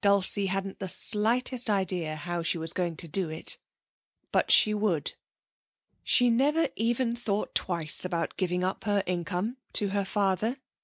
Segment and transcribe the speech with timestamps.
[0.00, 3.56] Dulcie hadn't the slightest idea how she was going to do it,
[4.32, 5.14] but she would.
[6.02, 10.56] She never even thought twice about giving up her income to her father.